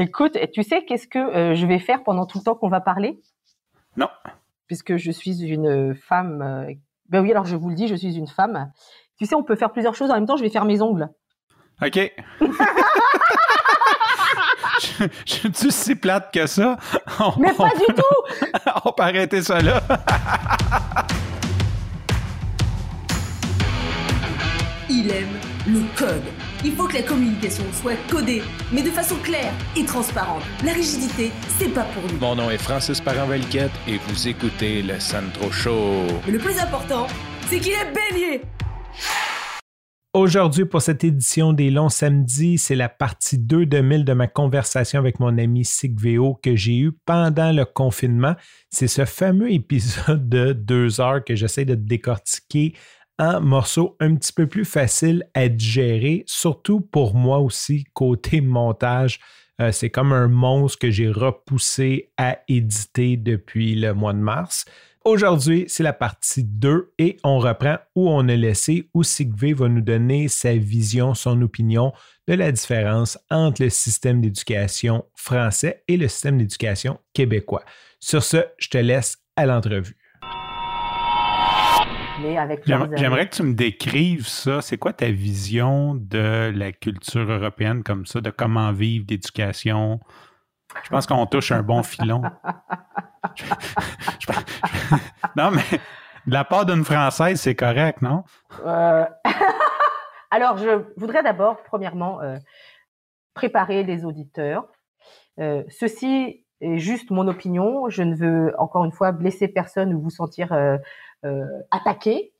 Écoute, 0.00 0.38
tu 0.52 0.62
sais 0.62 0.84
qu'est-ce 0.84 1.08
que 1.08 1.18
euh, 1.18 1.54
je 1.56 1.66
vais 1.66 1.80
faire 1.80 2.04
pendant 2.04 2.24
tout 2.24 2.38
le 2.38 2.44
temps 2.44 2.54
qu'on 2.54 2.68
va 2.68 2.80
parler? 2.80 3.20
Non. 3.96 4.06
Puisque 4.68 4.96
je 4.96 5.10
suis 5.10 5.42
une 5.42 5.92
femme. 5.96 6.40
Euh, 6.40 6.72
ben 7.08 7.20
oui, 7.20 7.32
alors 7.32 7.46
je 7.46 7.56
vous 7.56 7.68
le 7.68 7.74
dis, 7.74 7.88
je 7.88 7.96
suis 7.96 8.14
une 8.14 8.28
femme. 8.28 8.70
Tu 9.18 9.26
sais, 9.26 9.34
on 9.34 9.42
peut 9.42 9.56
faire 9.56 9.72
plusieurs 9.72 9.96
choses 9.96 10.10
en 10.10 10.14
même 10.14 10.26
temps. 10.26 10.36
Je 10.36 10.44
vais 10.44 10.50
faire 10.50 10.66
mes 10.66 10.80
ongles. 10.80 11.08
OK. 11.82 11.96
je, 14.80 15.04
je 15.26 15.48
suis 15.52 15.72
si 15.72 15.96
plate 15.96 16.32
que 16.32 16.46
ça. 16.46 16.76
Mais 17.38 17.52
pas 17.52 17.70
du 17.70 17.92
tout! 17.92 18.02
on 18.84 18.92
peut 18.92 19.02
arrêter 19.02 19.42
ça 19.42 19.60
là. 19.60 19.82
Il 24.88 25.10
aime 25.10 25.40
le 25.66 25.82
code. 25.98 26.37
Il 26.64 26.72
faut 26.72 26.88
que 26.88 26.94
la 26.94 27.02
communication 27.02 27.62
soit 27.72 27.96
codée, 28.10 28.42
mais 28.72 28.82
de 28.82 28.90
façon 28.90 29.14
claire 29.22 29.52
et 29.76 29.84
transparente. 29.84 30.42
La 30.64 30.72
rigidité, 30.72 31.30
c'est 31.56 31.72
pas 31.72 31.84
pour 31.84 32.02
nous. 32.10 32.18
Mon 32.18 32.34
nom 32.34 32.50
est 32.50 32.58
Francis 32.58 33.00
parent 33.00 33.28
et 33.32 33.98
vous 34.08 34.28
écoutez 34.28 34.82
le 34.82 34.98
Sandro 34.98 35.52
Show. 35.52 36.06
Mais 36.26 36.32
le 36.32 36.38
plus 36.38 36.58
important, 36.58 37.06
c'est 37.46 37.60
qu'il 37.60 37.72
est 37.72 37.92
bélier. 37.92 38.42
Aujourd'hui, 40.14 40.64
pour 40.64 40.82
cette 40.82 41.04
édition 41.04 41.52
des 41.52 41.70
longs 41.70 41.90
samedis, 41.90 42.58
c'est 42.58 42.74
la 42.74 42.88
partie 42.88 43.38
2 43.38 43.66
de 43.66 43.78
1000 43.78 44.04
de 44.04 44.14
ma 44.14 44.26
conversation 44.26 44.98
avec 44.98 45.20
mon 45.20 45.38
ami 45.38 45.64
Sigveo 45.64 46.40
que 46.42 46.56
j'ai 46.56 46.78
eu 46.78 46.92
pendant 47.04 47.52
le 47.52 47.64
confinement. 47.64 48.34
C'est 48.68 48.88
ce 48.88 49.04
fameux 49.04 49.52
épisode 49.52 50.28
de 50.28 50.54
deux 50.54 51.00
heures 51.00 51.22
que 51.22 51.36
j'essaie 51.36 51.66
de 51.66 51.76
décortiquer 51.76 52.74
un 53.18 53.40
morceau 53.40 53.96
un 54.00 54.14
petit 54.14 54.32
peu 54.32 54.46
plus 54.46 54.64
facile 54.64 55.28
à 55.34 55.48
digérer, 55.48 56.24
surtout 56.26 56.80
pour 56.80 57.14
moi 57.14 57.38
aussi, 57.38 57.84
côté 57.92 58.40
montage. 58.40 59.20
Euh, 59.60 59.72
c'est 59.72 59.90
comme 59.90 60.12
un 60.12 60.28
monstre 60.28 60.78
que 60.78 60.90
j'ai 60.90 61.10
repoussé 61.10 62.12
à 62.16 62.38
éditer 62.48 63.16
depuis 63.16 63.74
le 63.74 63.92
mois 63.92 64.12
de 64.12 64.18
mars. 64.18 64.64
Aujourd'hui, 65.04 65.64
c'est 65.68 65.82
la 65.82 65.92
partie 65.92 66.44
2 66.44 66.92
et 66.98 67.16
on 67.24 67.38
reprend 67.38 67.78
où 67.96 68.08
on 68.08 68.28
a 68.28 68.36
laissé, 68.36 68.88
où 68.94 69.02
Sigvé 69.02 69.52
va 69.52 69.68
nous 69.68 69.80
donner 69.80 70.28
sa 70.28 70.54
vision, 70.54 71.14
son 71.14 71.40
opinion 71.42 71.92
de 72.28 72.34
la 72.34 72.52
différence 72.52 73.18
entre 73.30 73.62
le 73.62 73.70
système 73.70 74.20
d'éducation 74.20 75.06
français 75.14 75.82
et 75.88 75.96
le 75.96 76.08
système 76.08 76.38
d'éducation 76.38 76.98
québécois. 77.14 77.64
Sur 78.00 78.22
ce, 78.22 78.44
je 78.58 78.68
te 78.68 78.78
laisse 78.78 79.18
à 79.34 79.46
l'entrevue. 79.46 79.96
J'aimerais 82.66 83.28
que 83.28 83.34
tu 83.34 83.42
me 83.42 83.54
décrives 83.54 84.26
ça. 84.26 84.60
C'est 84.60 84.78
quoi 84.78 84.92
ta 84.92 85.10
vision 85.10 85.94
de 85.94 86.52
la 86.54 86.72
culture 86.72 87.30
européenne 87.30 87.82
comme 87.82 88.06
ça, 88.06 88.20
de 88.20 88.30
comment 88.30 88.72
vivre 88.72 89.06
l'éducation? 89.08 90.00
Je 90.84 90.90
pense 90.90 91.06
qu'on 91.06 91.26
touche 91.26 91.52
un 91.52 91.62
bon 91.62 91.82
filon. 91.82 92.22
non, 95.36 95.50
mais 95.50 95.78
de 96.26 96.32
la 96.32 96.44
part 96.44 96.66
d'une 96.66 96.84
Française, 96.84 97.40
c'est 97.40 97.54
correct, 97.54 98.02
non? 98.02 98.24
Euh, 98.64 99.04
alors, 100.30 100.58
je 100.58 100.84
voudrais 100.96 101.22
d'abord, 101.22 101.62
premièrement, 101.64 102.20
euh, 102.20 102.36
préparer 103.34 103.84
les 103.84 104.04
auditeurs. 104.04 104.66
Euh, 105.40 105.62
ceci 105.68 106.44
est 106.60 106.78
juste 106.78 107.10
mon 107.10 107.28
opinion. 107.28 107.88
Je 107.88 108.02
ne 108.02 108.14
veux, 108.14 108.54
encore 108.58 108.84
une 108.84 108.92
fois, 108.92 109.12
blesser 109.12 109.48
personne 109.48 109.94
ou 109.94 110.00
vous 110.00 110.10
sentir 110.10 110.52
euh, 111.24 111.44
attaqué. 111.70 112.32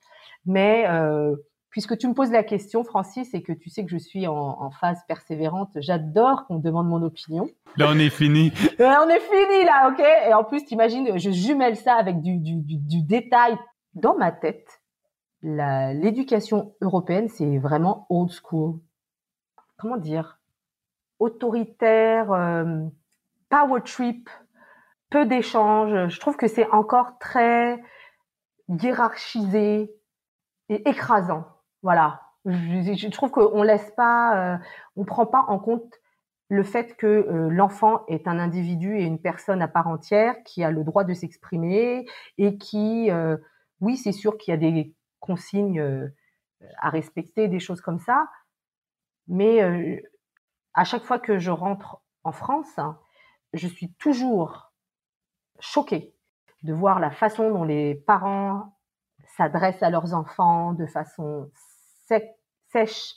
Mais 0.46 0.86
euh, 0.88 1.34
puisque 1.70 1.98
tu 1.98 2.08
me 2.08 2.14
poses 2.14 2.30
la 2.30 2.42
question, 2.42 2.84
Francis, 2.84 3.34
et 3.34 3.42
que 3.42 3.52
tu 3.52 3.70
sais 3.70 3.84
que 3.84 3.90
je 3.90 3.98
suis 3.98 4.26
en, 4.26 4.70
phase 4.70 5.00
persévérante, 5.06 5.70
j'adore 5.76 6.46
qu'on 6.46 6.56
me 6.56 6.62
demande 6.62 6.88
mon 6.88 7.02
opinion. 7.02 7.48
Là, 7.76 7.88
on 7.90 7.98
est 7.98 8.10
fini. 8.10 8.52
on 8.78 9.08
est 9.08 9.20
fini, 9.20 9.64
là, 9.64 9.90
OK? 9.90 10.02
Et 10.28 10.34
en 10.34 10.44
plus, 10.44 10.64
t'imagines, 10.64 11.18
je 11.18 11.30
jumelle 11.30 11.76
ça 11.76 11.94
avec 11.94 12.20
du, 12.22 12.38
du, 12.38 12.56
du, 12.56 13.02
détail. 13.02 13.56
Dans 13.94 14.16
ma 14.16 14.30
tête, 14.30 14.80
l'éducation 15.42 16.74
européenne, 16.80 17.28
c'est 17.28 17.58
vraiment 17.58 18.06
old 18.11 18.30
school. 18.30 18.78
Comment 19.77 19.96
dire? 19.96 20.38
Autoritaire, 21.18 22.30
euh, 22.33 22.84
power 23.48 23.80
trip, 23.83 24.30
peu 25.11 25.27
d'échanges. 25.27 26.08
Je 26.08 26.20
trouve 26.20 26.36
que 26.36 26.48
c'est 26.48 26.68
encore 26.70 27.18
très 27.18 27.80
hiérarchisé 28.68 29.90
et 30.68 30.89
écrasant. 30.89 31.45
Voilà. 31.83 32.23
Je, 32.45 33.08
trouve 33.08 33.30
qu'on 33.30 33.62
laisse 33.62 33.90
pas, 33.96 34.55
euh, 34.55 34.58
on 34.96 35.05
prend 35.05 35.27
pas 35.27 35.45
en 35.48 35.58
compte 35.58 35.95
le 36.48 36.62
fait 36.62 36.96
que 36.96 37.06
euh, 37.06 37.48
l'enfant 37.51 38.06
est 38.06 38.27
un 38.27 38.39
individu 38.39 38.96
et 38.98 39.05
une 39.05 39.20
personne 39.20 39.61
à 39.61 39.68
part 39.68 39.86
entière 39.86 40.34
qui 40.45 40.64
a 40.64 40.70
le 40.70 40.83
droit 40.83 41.05
de 41.05 41.12
s'exprimer 41.12 42.06
et 42.39 42.56
qui, 42.56 43.11
euh, 43.11 43.36
oui, 43.80 43.96
c'est 43.98 44.12
sûr 44.12 44.39
qu'il 44.39 44.52
y 44.52 44.55
a 44.55 44.56
des 44.56 44.95
consignes 45.20 46.11
à 46.79 46.90
respecter, 46.90 47.48
des 47.48 47.61
choses 47.61 47.80
comme 47.80 47.98
ça, 47.98 48.29
mais 49.27 49.61
à 50.74 50.85
chaque 50.85 51.05
fois 51.05 51.18
que 51.18 51.39
je 51.39 51.50
rentre 51.50 52.00
en 52.24 52.33
France, 52.33 52.79
je 53.52 53.67
suis 53.67 53.92
toujours 53.95 54.73
choquée 55.58 56.14
de 56.63 56.73
voir 56.73 57.01
la 57.01 57.11
façon 57.11 57.51
dont 57.51 57.64
les 57.64 57.95
parents 57.95 58.74
s'adressent 59.36 59.83
à 59.83 59.91
leurs 59.91 60.14
enfants 60.14 60.73
de 60.73 60.86
façon 60.86 61.51
sèche, 62.69 63.14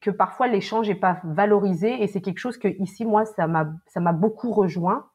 que 0.00 0.10
parfois 0.10 0.46
l'échange 0.46 0.88
n'est 0.88 0.94
pas 0.94 1.20
valorisé. 1.24 2.02
Et 2.02 2.06
c'est 2.06 2.20
quelque 2.20 2.38
chose 2.38 2.58
que 2.58 2.68
ici 2.68 3.04
moi 3.04 3.24
ça 3.24 3.46
m'a 3.46 4.12
beaucoup 4.12 4.52
rejoint 4.52 5.08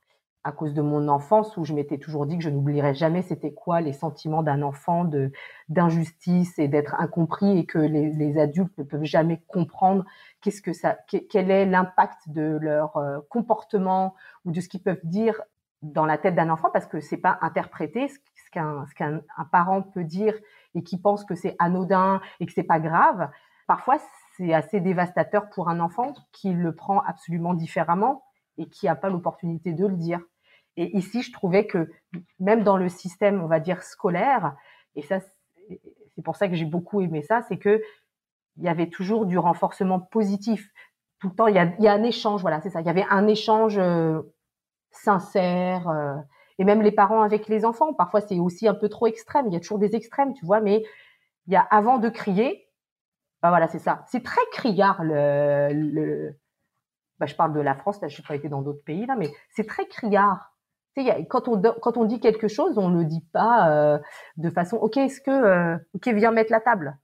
à 0.44 0.52
cause 0.52 0.74
de 0.74 0.82
mon 0.82 1.08
enfance 1.08 1.56
où 1.56 1.64
je 1.64 1.74
m'étais 1.74 1.98
toujours 1.98 2.26
dit 2.26 2.38
que 2.38 2.44
je 2.44 2.50
n'oublierais 2.50 2.94
jamais 2.94 3.22
c'était 3.22 3.54
quoi 3.54 3.80
les 3.80 3.94
sentiments 3.94 4.44
d'un 4.44 4.62
enfant 4.62 5.10
d'injustice 5.70 6.60
et 6.60 6.68
d'être 6.68 6.96
incompris 7.00 7.58
et 7.58 7.66
que 7.66 7.80
les, 7.80 8.12
les, 8.12 8.38
adultes 8.38 8.78
ne 8.78 8.84
peuvent 8.84 9.06
jamais 9.06 9.42
comprendre 9.48 10.04
qu'est-ce 10.42 10.62
que 10.62 10.74
ça 10.74 10.98
quel 11.08 11.50
est 11.50 11.66
l'impact 11.66 12.28
de 12.28 12.58
leur 12.60 12.98
euh, 12.98 13.20
comportement 13.30 14.16
ou 14.44 14.52
de 14.52 14.60
ce 14.60 14.68
qu'ils 14.68 14.84
peuvent 14.84 15.00
dire 15.06 15.42
dans 15.84 16.06
la 16.06 16.18
tête 16.18 16.34
d'un 16.34 16.50
enfant 16.50 16.70
parce 16.72 16.88
que 16.88 17.00
c'est 17.00 17.18
pas 17.18 17.38
interprété 17.42 18.08
ce 18.08 18.18
qu'un 18.52 18.86
ce 18.88 18.96
qu'un 18.96 19.22
parent 19.52 19.82
peut 19.82 20.04
dire 20.04 20.34
et 20.74 20.84
qui 20.84 20.98
pense 20.98 21.26
que 21.26 21.36
c'est 21.36 21.56
anodin 21.60 22.22
et 22.40 22.46
que 22.46 22.54
c'est 22.54 22.64
pas 22.64 22.80
grave. 22.80 23.30
Parfois, 23.68 23.98
c'est 24.36 24.54
assez 24.54 24.80
dévastateur 24.80 25.50
pour 25.50 25.70
un 25.70 25.80
enfant 25.80 26.14
qui 26.32 26.54
le 26.54 26.74
prend 26.74 27.00
absolument 27.02 27.54
différemment 27.54 28.24
et 28.58 28.70
qui 28.70 28.88
n'a 28.88 28.96
pas 28.96 29.10
l'opportunité 29.10 29.74
de 29.74 29.86
le 29.86 29.96
dire. 29.96 30.20
Et 30.76 30.98
ici, 30.98 31.22
je 31.22 31.32
trouvais 31.32 31.68
que 31.68 31.92
même 32.40 32.64
dans 32.64 32.78
le 32.78 32.90
système, 32.90 33.44
on 33.44 33.48
va 33.48 33.60
dire 33.60 33.84
scolaire, 33.84 34.56
et 34.96 35.02
ça, 35.04 35.20
c'est 36.16 36.24
pour 36.24 36.36
ça 36.36 36.48
que 36.48 36.56
j'ai 36.56 36.66
beaucoup 36.66 37.02
aimé 37.02 37.22
ça, 37.22 37.42
c'est 37.44 37.58
que 37.58 37.82
il 38.58 38.64
y 38.64 38.70
avait 38.70 38.90
toujours 38.90 39.26
du 39.26 39.38
renforcement 39.38 40.00
positif. 40.00 40.70
Tout 41.20 41.30
le 41.30 41.36
temps, 41.36 41.48
il 41.48 41.56
y 41.56 41.60
a, 41.60 41.74
y 41.80 41.88
a 41.88 41.94
un 41.94 42.04
échange, 42.04 42.42
voilà, 42.42 42.62
c'est 42.62 42.70
ça. 42.70 42.82
Il 42.82 42.88
y 42.88 42.90
avait 42.90 43.06
un 43.10 43.28
échange 43.28 43.78
euh, 43.80 44.22
sincère. 44.96 45.90
Euh, 45.90 46.16
et 46.60 46.64
même 46.64 46.82
les 46.82 46.92
parents 46.92 47.22
avec 47.22 47.48
les 47.48 47.66
enfants, 47.66 47.94
parfois 47.94 48.22
c'est 48.22 48.40
aussi 48.40 48.68
un 48.68 48.74
peu 48.74 48.90
trop 48.90 49.08
extrême. 49.08 49.48
Il 49.48 49.54
y 49.54 49.58
a 49.58 49.60
toujours 49.60 49.80
des 49.80 49.96
extrêmes, 49.96 50.34
tu 50.34 50.46
vois, 50.46 50.62
mais 50.62 50.84
il 51.48 51.54
y 51.54 51.56
a 51.56 51.62
avant 51.62 51.98
de 51.98 52.10
crier, 52.10 52.68
bah 53.42 53.50
voilà, 53.50 53.68
c'est 53.68 53.80
ça. 53.80 54.04
C'est 54.08 54.24
très 54.24 54.42
criard 54.52 55.04
le, 55.04 55.72
le 55.74 56.36
bah, 57.20 57.26
je 57.26 57.36
parle 57.36 57.54
de 57.54 57.60
la 57.60 57.76
France, 57.76 58.02
là, 58.02 58.08
je 58.08 58.22
n'ai 58.22 58.28
pas 58.28 58.36
été 58.36 58.50
dans 58.50 58.62
d'autres 58.62 58.84
pays 58.84 59.06
là, 59.06 59.16
mais 59.18 59.30
c'est 59.50 59.68
très 59.68 59.88
criard. 59.88 60.52
Quand 61.30 61.48
on 61.48 61.60
quand 61.60 61.98
on 61.98 62.06
dit 62.06 62.20
quelque 62.20 62.48
chose, 62.48 62.78
on 62.78 62.90
le 62.90 63.04
dit 63.06 63.26
pas 63.34 63.70
euh, 63.72 64.00
de 64.38 64.50
façon, 64.52 64.78
ok, 64.78 64.98
est-ce 64.98 65.22
que, 65.22 65.32
euh, 65.32 65.78
ok, 65.96 66.08
viens 66.10 66.32
mettre 66.32 66.52
la 66.52 66.62
table. 66.62 66.98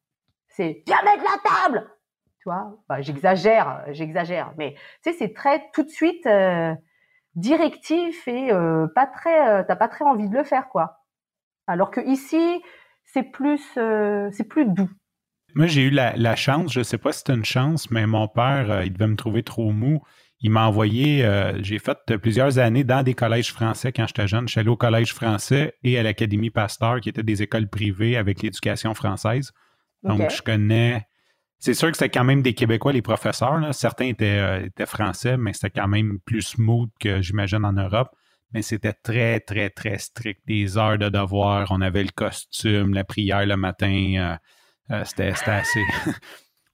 C'est 0.48 0.84
viens 0.86 1.02
mettre 1.04 1.24
la 1.24 1.50
table. 1.50 1.90
Tu 2.40 2.44
vois, 2.46 2.78
bah, 2.88 3.02
j'exagère, 3.02 3.84
j'exagère, 3.90 4.54
mais 4.58 4.76
c'est 5.02 5.34
très 5.34 5.70
tout 5.74 5.84
de 5.84 5.90
suite. 5.90 6.28
Directif 7.40 8.28
et 8.28 8.52
euh, 8.52 8.88
pas 8.94 9.08
très, 9.08 9.50
euh, 9.50 9.64
t'as 9.68 9.76
pas 9.76 9.88
très 9.88 10.06
envie 10.06 10.30
de 10.30 10.36
le 10.36 10.44
faire, 10.44 10.70
quoi. 10.70 10.98
Alors 11.68 11.92
que 11.92 12.02
ici, 12.02 12.62
c'est 13.06 13.24
plus, 13.24 13.62
euh, 13.78 14.30
c'est 14.32 14.44
plus 14.44 14.66
doux. 14.66 14.90
Moi, 15.56 15.68
j'ai 15.68 15.84
eu 15.84 15.90
la, 15.90 16.36
chance, 16.36 16.72
je 16.72 16.84
sais 16.84 16.98
pas 17.00 17.12
si 17.12 17.24
c'est 17.26 17.34
une 17.34 17.46
chance, 17.46 17.90
mais 17.90 18.06
mon 18.06 18.28
père, 18.28 18.84
il 18.84 18.94
devait 18.94 19.08
me 19.08 19.16
trouver 19.16 19.42
trop 19.42 19.72
mou. 19.72 20.02
Il 20.42 20.52
m'a 20.52 20.68
envoyé, 20.68 21.28
j'ai 21.62 21.80
fait 21.80 21.98
plusieurs 22.18 22.60
années 22.60 22.84
dans 22.84 23.02
des 23.02 23.16
collèges 23.16 23.52
français 23.52 23.92
quand 23.92 24.06
j'étais 24.06 24.28
jeune. 24.28 24.48
Je 24.48 24.52
suis 24.52 24.60
allé 24.60 24.70
au 24.70 24.78
collège 24.78 25.12
français 25.12 25.74
et 25.84 25.98
à 25.98 26.04
l'Académie 26.04 26.52
Pasteur, 26.52 27.02
qui 27.02 27.10
étaient 27.10 27.24
des 27.24 27.42
écoles 27.42 27.68
privées 27.68 28.16
avec 28.16 28.44
l'éducation 28.44 28.94
française. 28.94 29.52
Donc, 30.04 30.30
je 30.30 30.44
connais 30.44 31.09
c'est 31.60 31.74
sûr 31.74 31.92
que 31.92 31.98
c'était 31.98 32.10
quand 32.10 32.24
même 32.24 32.42
des 32.42 32.54
Québécois, 32.54 32.94
les 32.94 33.02
professeurs. 33.02 33.60
Certains 33.74 34.06
étaient, 34.06 34.40
euh, 34.40 34.66
étaient, 34.66 34.86
français, 34.86 35.38
mais 35.38 35.52
c'était 35.54 35.82
quand 35.82 35.90
même 35.90 36.20
plus 36.26 36.42
smooth 36.42 36.90
que 37.00 37.22
j'imagine 37.22 37.66
en 37.66 37.74
Europe. 37.74 38.10
Mais 38.54 38.62
c'était 38.62 38.94
très, 38.94 39.42
très, 39.42 39.70
très 39.70 39.98
strict. 39.98 40.42
Des 40.48 40.78
heures 40.78 40.98
de 40.98 41.10
devoir, 41.10 41.68
on 41.72 41.82
avait 41.82 42.04
le 42.04 42.12
costume, 42.16 42.94
la 42.94 43.04
prière 43.04 43.46
le 43.46 43.58
matin. 43.58 44.38
Euh, 44.92 44.96
euh, 44.96 45.04
c'était 45.06 45.34
assez. 45.46 45.84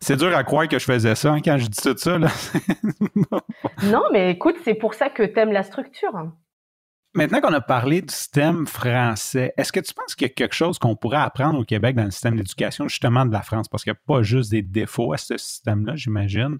C'est 0.01 0.17
dur 0.17 0.35
à 0.35 0.43
croire 0.43 0.67
que 0.67 0.77
je 0.77 0.83
faisais 0.83 1.15
ça 1.15 1.31
hein, 1.31 1.41
quand 1.43 1.57
je 1.57 1.67
dis 1.67 1.81
tout 1.81 1.97
ça. 1.97 2.19
Non, 3.83 4.03
mais 4.11 4.31
écoute, 4.31 4.57
c'est 4.63 4.75
pour 4.75 4.93
ça 4.93 5.09
que 5.09 5.23
tu 5.23 5.39
aimes 5.39 5.51
la 5.51 5.63
structure. 5.63 6.31
Maintenant 7.15 7.39
qu'on 7.39 7.53
a 7.53 7.61
parlé 7.61 8.01
du 8.01 8.13
système 8.13 8.67
français, 8.67 9.53
est-ce 9.55 9.71
que 9.71 9.79
tu 9.79 9.93
penses 9.93 10.15
qu'il 10.15 10.27
y 10.27 10.31
a 10.31 10.33
quelque 10.33 10.53
chose 10.53 10.77
qu'on 10.77 10.97
pourrait 10.97 11.17
apprendre 11.17 11.57
au 11.57 11.63
Québec 11.63 11.95
dans 11.95 12.03
le 12.03 12.11
système 12.11 12.35
d'éducation, 12.35 12.89
justement 12.89 13.25
de 13.25 13.31
la 13.31 13.41
France? 13.41 13.69
Parce 13.69 13.85
qu'il 13.85 13.93
n'y 13.93 13.97
a 13.97 14.01
pas 14.05 14.21
juste 14.21 14.51
des 14.51 14.61
défauts 14.61 15.13
à 15.13 15.17
ce 15.17 15.37
système-là, 15.37 15.95
j'imagine. 15.95 16.57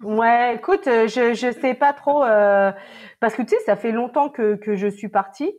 Ouais, 0.00 0.54
écoute, 0.54 0.86
euh, 0.86 1.08
je 1.08 1.46
ne 1.46 1.52
sais 1.52 1.74
pas 1.74 1.92
trop, 1.92 2.22
euh, 2.22 2.70
parce 3.18 3.34
que 3.34 3.42
tu 3.42 3.48
sais, 3.48 3.56
ça 3.66 3.74
fait 3.74 3.90
longtemps 3.90 4.28
que, 4.28 4.54
que 4.54 4.76
je 4.76 4.86
suis 4.86 5.08
partie. 5.08 5.52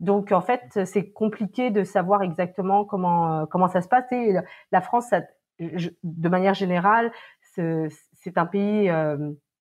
Donc 0.00 0.32
en 0.32 0.40
fait, 0.40 0.62
c'est 0.86 1.12
compliqué 1.12 1.70
de 1.70 1.84
savoir 1.84 2.22
exactement 2.22 2.84
comment 2.84 3.46
comment 3.46 3.68
ça 3.68 3.82
se 3.82 3.88
passe. 3.88 4.06
la 4.72 4.80
France, 4.80 5.10
de 5.60 6.28
manière 6.28 6.54
générale, 6.54 7.12
c'est 7.54 8.36
un 8.36 8.46
pays 8.46 8.90
euh, 8.90 9.16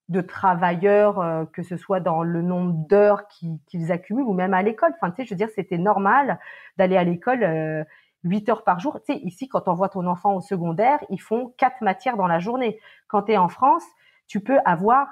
de 0.09 0.21
travailleurs, 0.21 1.19
euh, 1.19 1.45
que 1.45 1.61
ce 1.61 1.77
soit 1.77 1.99
dans 1.99 2.23
le 2.23 2.41
nombre 2.41 2.73
d'heures 2.87 3.27
qu'ils 3.27 3.91
accumulent 3.91 4.25
ou 4.25 4.33
même 4.33 4.53
à 4.53 4.63
l'école. 4.63 4.91
Enfin, 4.95 5.11
tu 5.11 5.17
sais, 5.17 5.25
je 5.25 5.29
veux 5.29 5.37
dire, 5.37 5.49
c'était 5.55 5.77
normal 5.77 6.39
d'aller 6.77 6.97
à 6.97 7.03
l'école 7.03 7.43
euh, 7.43 7.83
8 8.23 8.49
heures 8.49 8.63
par 8.63 8.79
jour. 8.79 8.99
Tu 9.05 9.13
sais, 9.13 9.19
ici, 9.19 9.47
quand 9.47 9.67
on 9.67 9.73
voit 9.73 9.89
ton 9.89 10.05
enfant 10.07 10.35
au 10.35 10.41
secondaire, 10.41 10.99
ils 11.09 11.21
font 11.21 11.53
quatre 11.57 11.81
matières 11.81 12.17
dans 12.17 12.27
la 12.27 12.39
journée. 12.39 12.79
Quand 13.07 13.23
tu 13.23 13.33
es 13.33 13.37
en 13.37 13.49
France, 13.49 13.83
tu 14.27 14.41
peux 14.41 14.57
avoir 14.65 15.07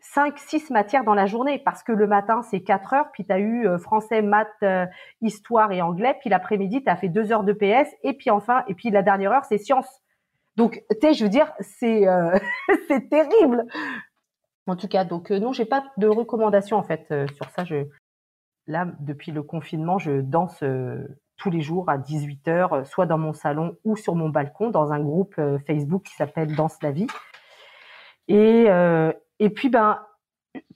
5, 0.00 0.38
6 0.38 0.70
matières 0.70 1.02
dans 1.02 1.14
la 1.14 1.26
journée 1.26 1.58
parce 1.58 1.82
que 1.82 1.90
le 1.90 2.06
matin, 2.06 2.42
c'est 2.42 2.60
4 2.60 2.94
heures, 2.94 3.10
puis 3.12 3.26
tu 3.26 3.32
as 3.32 3.40
eu 3.40 3.66
euh, 3.66 3.78
français, 3.78 4.22
maths, 4.22 4.48
euh, 4.62 4.86
histoire 5.20 5.72
et 5.72 5.82
anglais, 5.82 6.16
puis 6.20 6.30
l'après-midi, 6.30 6.84
tu 6.84 6.88
as 6.88 6.96
fait 6.96 7.08
2 7.08 7.32
heures 7.32 7.42
de 7.42 7.52
PS, 7.52 7.92
et 8.04 8.14
puis 8.14 8.30
enfin, 8.30 8.62
et 8.68 8.74
puis 8.74 8.90
la 8.90 9.02
dernière 9.02 9.32
heure, 9.32 9.44
c'est 9.44 9.58
sciences. 9.58 10.02
Donc, 10.56 10.82
tu 10.90 10.96
sais, 11.02 11.14
je 11.14 11.24
veux 11.24 11.30
dire, 11.30 11.52
c'est 11.60 12.04
c'est 12.88 13.08
terrible. 13.08 13.64
En 14.68 14.76
tout 14.76 14.86
cas, 14.86 15.04
donc 15.04 15.30
non, 15.30 15.52
j'ai 15.52 15.64
pas 15.64 15.84
de 15.96 16.06
recommandations 16.06 16.76
en 16.76 16.82
fait 16.82 17.12
sur 17.34 17.50
ça. 17.50 17.64
Je, 17.64 17.86
là, 18.66 18.86
depuis 19.00 19.32
le 19.32 19.42
confinement, 19.42 19.98
je 19.98 20.20
danse 20.20 20.62
tous 21.36 21.50
les 21.50 21.60
jours 21.60 21.88
à 21.88 21.98
18 21.98 22.48
heures, 22.48 22.86
soit 22.86 23.06
dans 23.06 23.18
mon 23.18 23.32
salon 23.32 23.76
ou 23.84 23.96
sur 23.96 24.14
mon 24.14 24.28
balcon, 24.28 24.70
dans 24.70 24.92
un 24.92 25.00
groupe 25.00 25.40
Facebook 25.66 26.04
qui 26.04 26.14
s'appelle 26.14 26.54
Danse 26.54 26.76
la 26.82 26.92
vie. 26.92 27.06
Et, 28.28 28.66
et 29.40 29.50
puis, 29.50 29.68
ben, 29.70 29.98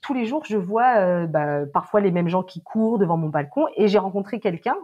tous 0.01 0.13
les 0.13 0.25
jours, 0.25 0.43
je 0.45 0.57
vois 0.57 0.97
euh, 0.97 1.27
ben, 1.27 1.67
parfois 1.73 2.01
les 2.01 2.11
mêmes 2.11 2.27
gens 2.27 2.43
qui 2.43 2.61
courent 2.61 2.99
devant 2.99 3.17
mon 3.17 3.29
balcon. 3.29 3.65
Et 3.75 3.87
j'ai 3.87 3.97
rencontré 3.97 4.39
quelqu'un. 4.39 4.75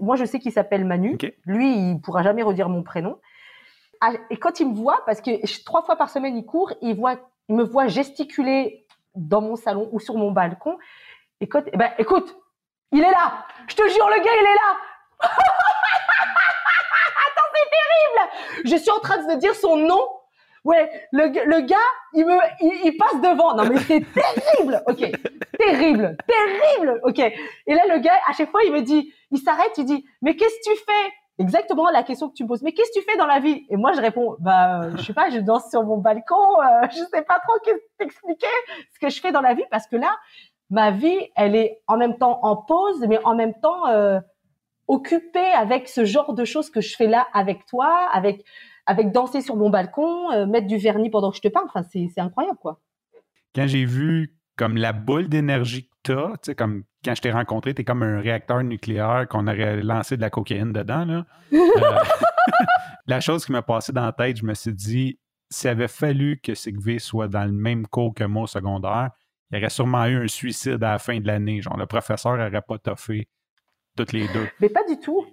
Moi, 0.00 0.16
je 0.16 0.24
sais 0.24 0.38
qu'il 0.38 0.52
s'appelle 0.52 0.84
Manu. 0.84 1.16
Lui, 1.44 1.90
il 1.90 2.00
pourra 2.00 2.22
jamais 2.22 2.42
redire 2.42 2.68
mon 2.68 2.82
prénom. 2.82 3.18
Ah, 4.00 4.12
et 4.30 4.36
quand 4.36 4.60
il 4.60 4.70
me 4.70 4.74
voit, 4.74 5.02
parce 5.06 5.20
que 5.20 5.64
trois 5.64 5.82
fois 5.82 5.96
par 5.96 6.10
semaine, 6.10 6.36
il 6.36 6.44
court, 6.44 6.72
il, 6.82 6.94
voit, 6.94 7.16
il 7.48 7.56
me 7.56 7.64
voit 7.64 7.88
gesticuler 7.88 8.86
dans 9.14 9.40
mon 9.40 9.56
salon 9.56 9.88
ou 9.92 10.00
sur 10.00 10.16
mon 10.16 10.30
balcon. 10.30 10.78
Quand, 11.50 11.62
eh 11.72 11.76
ben, 11.76 11.90
écoute, 11.98 12.36
il 12.90 13.00
est 13.00 13.10
là. 13.10 13.44
Je 13.66 13.76
te 13.76 13.82
jure, 13.88 14.08
le 14.08 14.16
gars, 14.16 14.32
il 14.34 14.46
est 14.46 14.54
là. 14.54 14.76
Attends, 17.26 17.50
c'est 17.54 17.70
terrible. 17.70 18.30
Je 18.64 18.76
suis 18.76 18.90
en 18.90 19.00
train 19.00 19.18
de 19.26 19.38
dire 19.38 19.54
son 19.54 19.76
nom 19.76 20.00
Ouais, 20.64 20.90
le, 21.12 21.26
le 21.26 21.60
gars, 21.60 21.76
il 22.14 22.24
me, 22.24 22.38
il, 22.86 22.96
passe 22.96 23.20
devant. 23.20 23.54
Non, 23.54 23.66
mais 23.66 23.78
c'est 23.80 24.00
terrible. 24.00 24.82
Ok, 24.86 25.10
terrible, 25.58 26.16
terrible. 26.26 27.00
Ok. 27.02 27.18
Et 27.18 27.74
là, 27.74 27.82
le 27.86 27.98
gars, 27.98 28.16
à 28.26 28.32
chaque 28.32 28.50
fois, 28.50 28.62
il 28.64 28.72
me 28.72 28.80
dit, 28.80 29.12
il 29.30 29.38
s'arrête, 29.38 29.72
il 29.76 29.84
dit, 29.84 30.06
mais 30.22 30.36
qu'est-ce 30.36 30.70
que 30.70 30.74
tu 30.74 30.80
fais? 30.84 31.12
Exactement 31.38 31.90
la 31.90 32.04
question 32.04 32.28
que 32.28 32.34
tu 32.34 32.44
me 32.44 32.48
poses. 32.48 32.62
Mais 32.62 32.72
qu'est-ce 32.72 32.90
que 32.90 33.04
tu 33.04 33.10
fais 33.10 33.18
dans 33.18 33.26
la 33.26 33.40
vie? 33.40 33.66
Et 33.68 33.76
moi, 33.76 33.92
je 33.92 34.00
réponds, 34.00 34.36
bah, 34.38 34.94
je 34.96 35.02
sais 35.02 35.14
pas, 35.14 35.30
je 35.30 35.40
danse 35.40 35.68
sur 35.68 35.82
mon 35.82 35.98
balcon. 35.98 36.36
Euh, 36.60 36.86
je 36.90 37.02
sais 37.12 37.22
pas 37.22 37.40
trop 37.40 37.58
t'expliquer 37.98 38.46
ce 38.92 38.98
que 39.00 39.08
je 39.08 39.20
fais 39.20 39.32
dans 39.32 39.40
la 39.40 39.54
vie 39.54 39.64
parce 39.70 39.86
que 39.88 39.96
là, 39.96 40.14
ma 40.70 40.92
vie, 40.92 41.18
elle 41.34 41.56
est 41.56 41.82
en 41.88 41.96
même 41.96 42.18
temps 42.18 42.38
en 42.42 42.56
pause, 42.56 43.04
mais 43.08 43.18
en 43.24 43.34
même 43.34 43.54
temps 43.60 43.88
euh, 43.88 44.20
occupée 44.86 45.40
avec 45.40 45.88
ce 45.88 46.04
genre 46.04 46.34
de 46.34 46.44
choses 46.44 46.70
que 46.70 46.80
je 46.80 46.94
fais 46.94 47.08
là 47.08 47.26
avec 47.32 47.66
toi, 47.66 48.08
avec 48.12 48.44
avec 48.86 49.12
danser 49.12 49.40
sur 49.40 49.56
mon 49.56 49.70
balcon, 49.70 50.30
euh, 50.30 50.46
mettre 50.46 50.66
du 50.66 50.76
vernis 50.76 51.10
pendant 51.10 51.30
que 51.30 51.36
je 51.38 51.42
te 51.42 51.48
parle. 51.48 51.66
Enfin, 51.66 51.82
c'est 51.82 52.20
incroyable, 52.20 52.58
quoi. 52.58 52.80
Quand 53.54 53.66
j'ai 53.66 53.84
vu 53.84 54.36
comme 54.56 54.76
la 54.76 54.92
boule 54.92 55.28
d'énergie 55.28 55.88
tu 56.04 56.12
as, 56.12 56.32
tu 56.34 56.38
sais, 56.42 56.54
comme 56.54 56.84
quand 57.04 57.14
je 57.14 57.20
t'ai 57.20 57.32
rencontré, 57.32 57.74
tu 57.74 57.82
es 57.82 57.84
comme 57.84 58.02
un 58.02 58.20
réacteur 58.20 58.62
nucléaire 58.62 59.26
qu'on 59.28 59.46
aurait 59.46 59.82
lancé 59.82 60.16
de 60.16 60.20
la 60.20 60.30
cocaïne 60.30 60.72
dedans. 60.72 61.04
Là. 61.04 61.26
Euh, 61.52 62.00
la 63.06 63.20
chose 63.20 63.44
qui 63.44 63.52
m'a 63.52 63.62
passé 63.62 63.92
dans 63.92 64.04
la 64.04 64.12
tête, 64.12 64.36
je 64.36 64.44
me 64.44 64.54
suis 64.54 64.72
dit, 64.72 65.18
s'il 65.50 65.70
avait 65.70 65.88
fallu 65.88 66.40
que 66.42 66.54
Sigvé 66.54 66.98
soit 66.98 67.28
dans 67.28 67.44
le 67.44 67.52
même 67.52 67.86
cours 67.86 68.14
que 68.14 68.24
moi 68.24 68.44
au 68.44 68.46
secondaire, 68.46 69.10
il 69.50 69.56
y 69.56 69.60
aurait 69.60 69.70
sûrement 69.70 70.04
eu 70.06 70.24
un 70.24 70.28
suicide 70.28 70.82
à 70.82 70.92
la 70.92 70.98
fin 70.98 71.18
de 71.20 71.26
l'année. 71.26 71.62
Genre, 71.62 71.76
le 71.76 71.86
professeur 71.86 72.36
n'aurait 72.36 72.62
pas 72.62 72.78
toffé 72.78 73.28
toutes 73.96 74.12
les 74.12 74.26
deux. 74.28 74.48
Mais 74.60 74.68
pas 74.68 74.84
du 74.88 74.98
tout. 74.98 75.24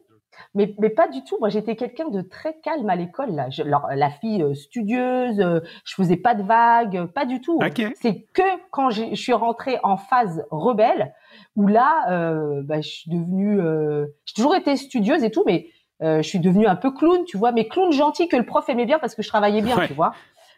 Mais, 0.53 0.73
mais 0.79 0.89
pas 0.89 1.07
du 1.07 1.23
tout. 1.23 1.37
Moi, 1.39 1.49
j'étais 1.49 1.75
quelqu'un 1.75 2.09
de 2.09 2.21
très 2.21 2.59
calme 2.61 2.89
à 2.89 2.95
l'école. 2.95 3.31
Là. 3.35 3.47
la 3.95 4.09
fille 4.09 4.43
euh, 4.43 4.53
studieuse, 4.53 5.39
euh, 5.39 5.59
je 5.85 5.95
faisais 5.95 6.17
pas 6.17 6.35
de 6.35 6.43
vagues, 6.43 7.05
pas 7.07 7.25
du 7.25 7.41
tout. 7.41 7.59
C'est 7.95 8.25
que 8.33 8.43
quand 8.71 8.89
je 8.89 9.15
suis 9.15 9.33
rentrée 9.33 9.77
en 9.83 9.97
phase 9.97 10.45
rebelle, 10.51 11.13
où 11.55 11.67
là, 11.67 12.05
euh, 12.11 12.61
bah, 12.63 12.81
je 12.81 12.89
suis 12.89 13.11
devenue... 13.11 13.59
Euh, 13.61 14.07
j'ai 14.25 14.33
toujours 14.33 14.55
été 14.55 14.75
studieuse 14.75 15.23
et 15.23 15.31
tout, 15.31 15.43
mais 15.45 15.67
je 16.03 16.23
suis 16.23 16.39
devenue 16.39 16.65
un 16.65 16.75
peu 16.75 16.91
clown, 16.91 17.23
tu 17.25 17.37
vois. 17.37 17.51
Mais 17.51 17.67
clown 17.67 17.91
gentil 17.91 18.27
que 18.27 18.35
le 18.35 18.45
prof 18.45 18.67
aimait 18.69 18.87
bien 18.87 18.97
parce 18.97 19.13
que 19.13 19.21
je 19.21 19.29
travaillais 19.29 19.61
bien, 19.61 19.85
tu 19.85 19.93
vois. 19.93 20.13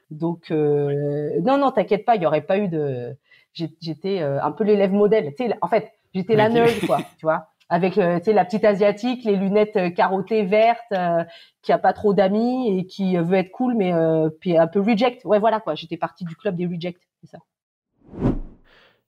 Donc, 0.09 0.51
non, 0.51 1.57
non, 1.57 1.71
t'inquiète 1.71 2.05
pas, 2.05 2.15
il 2.15 2.21
y 2.21 2.25
aurait 2.25 2.41
pas 2.41 2.57
eu 2.57 2.69
de... 2.69 3.17
J'étais 3.53 4.21
un 4.21 4.51
peu 4.51 4.63
l'élève 4.63 4.93
modèle. 4.93 5.33
Tu 5.35 5.45
sais, 5.45 5.57
en 5.61 5.67
fait, 5.67 5.91
j'étais 6.13 6.37
la 6.37 6.47
nerd, 6.47 6.79
quoi, 6.87 6.99
tu 7.17 7.25
vois 7.25 7.49
avec 7.73 7.97
euh, 7.97 8.19
la 8.27 8.45
petite 8.45 8.65
asiatique, 8.65 9.25
les 9.25 9.35
lunettes 9.35 9.75
euh, 9.77 9.89
carottées 9.89 10.43
vertes, 10.43 10.91
euh, 10.91 11.23
qui 11.63 11.71
a 11.71 11.79
pas 11.79 11.91
trop 11.91 12.13
d'amis 12.13 12.77
et 12.77 12.85
qui 12.85 13.17
veut 13.17 13.33
être 13.33 13.49
cool 13.49 13.73
mais 13.73 13.91
un 13.91 14.67
peu 14.67 14.79
reject. 14.79 15.25
Ouais 15.25 15.39
voilà 15.39 15.59
quoi, 15.59 15.73
j'étais 15.73 15.97
partie 15.97 16.23
du 16.23 16.35
club 16.35 16.55
des 16.55 16.67
reject, 16.67 17.01
c'est 17.21 17.31
ça. 17.31 17.39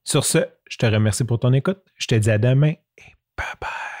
Sur 0.02 0.24
ce, 0.24 0.38
je 0.68 0.78
te 0.78 0.86
remercie 0.86 1.24
pour 1.24 1.38
ton 1.38 1.52
écoute. 1.52 1.78
Je 1.96 2.08
te 2.08 2.16
dis 2.16 2.30
à 2.30 2.38
demain 2.38 2.72
et 2.98 3.12
bye 3.36 3.46
bye. 3.60 3.95